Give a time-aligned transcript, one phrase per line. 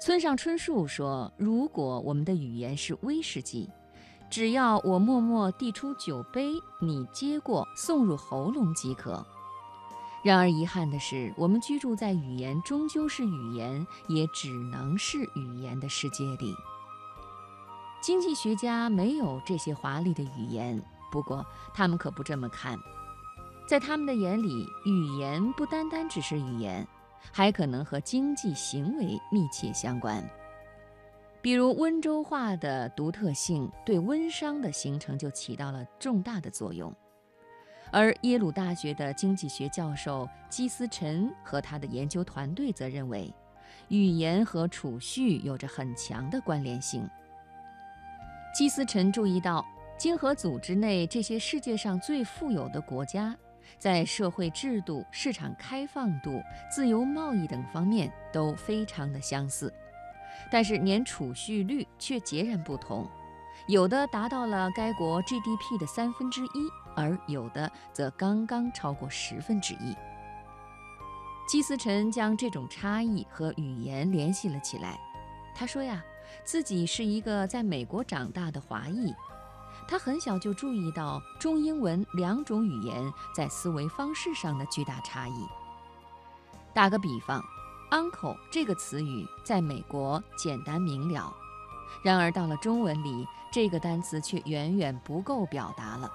[0.00, 3.68] 村上春树说：“如果我们的语言是威士忌，
[4.30, 9.26] 只要我默默递出酒杯，你接过送入喉咙即可。”
[10.22, 16.54] 然而遗憾的是，我们居住在语言终究是语言，也只能是语言的世界里。
[18.00, 20.80] 经济学家没有这些华丽的语言，
[21.10, 21.44] 不过
[21.74, 22.78] 他们可不这么看。
[23.66, 26.86] 在他们的眼里，语言不单单只是语言，
[27.32, 30.22] 还可能和经济行为密切相关。
[31.40, 36.92] 比如温州话的独特性，对温商的形成就起到了重大的作用。
[37.90, 43.32] 而耶鲁大学的经济学教授基思陈和他的研究团队则认为，
[43.88, 47.08] 语言和储蓄有着很强的关联性。
[48.54, 49.64] 基思陈注意到，
[49.96, 53.34] 经合组织内这些世界上最富有的国家，
[53.78, 56.40] 在社会制度、市场开放度、
[56.70, 59.72] 自由贸易等方面都非常的相似，
[60.50, 63.08] 但是年储蓄率却截然不同，
[63.66, 69.94] 有的达到了该国 GDP 的三分之一，而有的则刚刚超过十分之一。
[71.48, 74.98] 基思陈将这种差异和语言联系了起来，
[75.54, 76.02] 他说呀。
[76.44, 79.14] 自己是一个在美国长大的华裔，
[79.88, 85.46] 他很小就注意到中英文两种语言在思维方式上的巨大差异。
[86.74, 87.42] 打个比方
[87.90, 91.34] ，uncle 这个词语在美国简单明了，
[92.02, 96.12] 然而到了中文里，这个单词却远远不够表达了。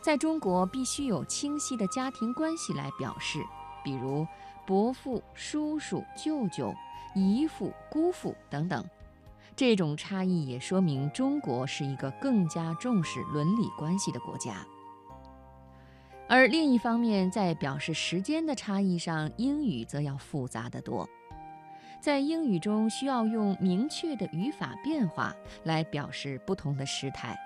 [0.00, 3.44] 在中国，必须有清晰的家庭关系来表示，
[3.82, 4.24] 比如
[4.64, 6.72] 伯父、叔叔、舅舅、
[7.14, 8.84] 姨父、姑父等等。
[9.56, 14.66] 这种差异也说明中国是一个更加重视伦理关系的国家，
[16.28, 21.08] 而另一方面，在表示时间的差异上，英语则要复杂得多。
[22.00, 27.38] 在英语中，需要用明确的语法变化来表示不同的时态，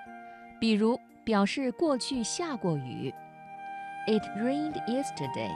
[0.58, 3.12] 比如表示过去下过雨
[4.06, 5.50] ，It rained yesterday；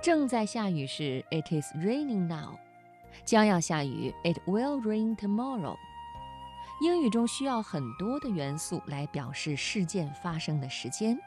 [0.00, 2.58] 正在下雨时，It is raining now。
[3.24, 5.76] 将要下雨，It will rain tomorrow。
[6.80, 11.18] 英语中需要很多的元素来表示事件发生的时间，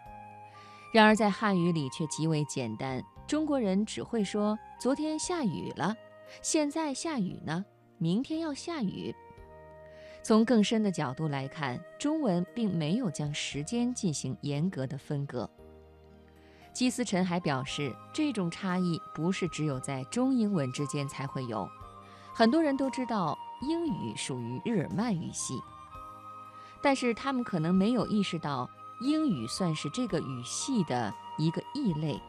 [0.93, 3.03] 然而在汉语里却极为简单。
[3.25, 5.95] 中国人只会说昨天下雨了，
[6.41, 7.65] 现在下雨呢，
[7.97, 9.15] 明天要下雨。
[10.21, 15.49] 从更深的角度来看，中文并没有将时间进行严格的分割。
[16.77, 21.67] 基思陈还表示，这种差异不是只有在中英文之间才会有。
[22.31, 25.59] 很多人都知道英语属于日耳曼语系，
[26.79, 32.21] 但是他们可能没有意识到英语算是这个语系的一个异类，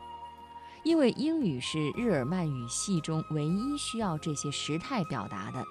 [0.83, 5.63] 因为英语是日耳曼语系中唯一需要这些时态表达的，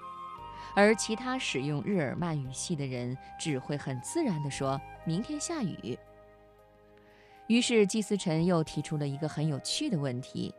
[0.76, 5.98] 而其他使用日耳曼语系的人只会很自然地说明天下雨。
[7.48, 10.54] 于是季思辰又提出了一个很有趣的问题。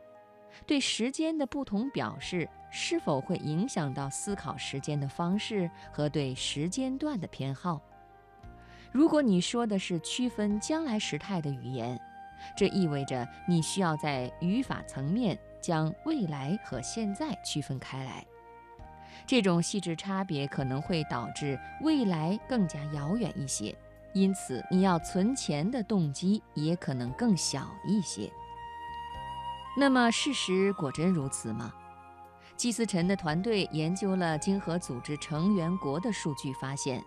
[0.66, 7.80] 对时间的不同表示，是否会影响到思考时间的方式和对时间段的偏好？
[8.92, 11.98] 如果你说的是区分将来时态的语言，
[12.56, 18.26] 这意味着你需要在语法层面将未来和现在区分开来。
[19.26, 23.74] 这种细致差别可能会导致未来更加遥远一些，
[24.12, 28.30] 因此你要存钱的动机也可能更小一些。
[29.76, 31.72] 那么，事实果真如此吗？
[32.56, 37.02] 季思陈的团队研究了经合组织成员国的数据，发现，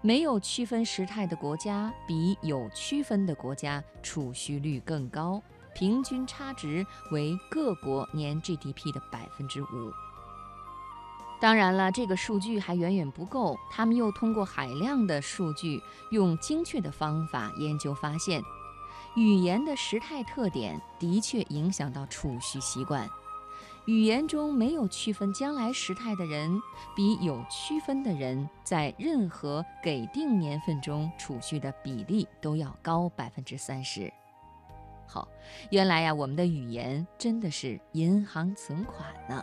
[0.00, 5.40] 没有区分时态的国家比有区分的国家储蓄率更高，
[5.74, 9.66] 平均差值为各国年 GDP 的百分之五。
[11.40, 18.42] 当然了，这个数据还远远不够，他们又通过海量的数据，用精确的方法研究发现。
[19.14, 23.08] 语言的时态特点的确影响到储蓄习惯。
[23.86, 26.60] 语言中没有区分将来时态的人，
[26.94, 34.12] 比有区分的人在任何给定年份中储蓄的比例都要高百分之三十。
[35.06, 35.26] 好，
[35.70, 39.42] 原来呀，我们的语言真的是银行存款呢。